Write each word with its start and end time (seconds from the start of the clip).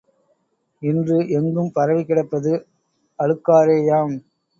இன்று 0.81 1.17
எங்கும் 1.29 1.69
பரவிக் 1.71 2.07
கிடப்பது 2.07 2.53
அழுக்காறேயாம். 3.19 4.15